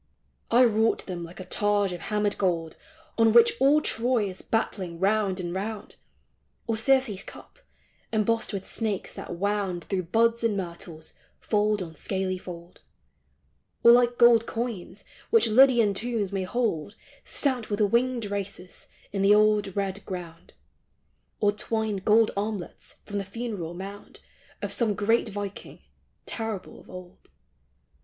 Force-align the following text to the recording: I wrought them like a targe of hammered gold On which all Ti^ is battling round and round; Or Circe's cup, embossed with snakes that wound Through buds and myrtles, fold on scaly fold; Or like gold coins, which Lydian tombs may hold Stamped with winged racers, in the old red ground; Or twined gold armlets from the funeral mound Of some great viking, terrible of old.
I 0.49 0.63
wrought 0.63 1.05
them 1.05 1.23
like 1.23 1.39
a 1.39 1.45
targe 1.45 1.91
of 1.93 2.01
hammered 2.01 2.35
gold 2.39 2.75
On 3.19 3.31
which 3.33 3.53
all 3.59 3.83
Ti^ 3.83 4.27
is 4.27 4.41
battling 4.41 4.99
round 4.99 5.39
and 5.39 5.53
round; 5.53 5.95
Or 6.65 6.75
Circe's 6.75 7.21
cup, 7.21 7.59
embossed 8.11 8.51
with 8.51 8.65
snakes 8.65 9.13
that 9.13 9.35
wound 9.35 9.83
Through 9.83 10.05
buds 10.09 10.43
and 10.43 10.57
myrtles, 10.57 11.13
fold 11.39 11.83
on 11.83 11.93
scaly 11.93 12.39
fold; 12.39 12.81
Or 13.83 13.91
like 13.91 14.17
gold 14.17 14.47
coins, 14.47 15.03
which 15.29 15.45
Lydian 15.47 15.93
tombs 15.93 16.31
may 16.31 16.45
hold 16.45 16.95
Stamped 17.23 17.69
with 17.69 17.79
winged 17.79 18.25
racers, 18.25 18.87
in 19.11 19.21
the 19.21 19.35
old 19.35 19.75
red 19.77 20.03
ground; 20.07 20.55
Or 21.39 21.51
twined 21.51 22.03
gold 22.05 22.31
armlets 22.35 22.95
from 23.05 23.19
the 23.19 23.23
funeral 23.23 23.75
mound 23.75 24.19
Of 24.63 24.73
some 24.73 24.95
great 24.95 25.29
viking, 25.29 25.77
terrible 26.25 26.79
of 26.79 26.89
old. 26.89 27.29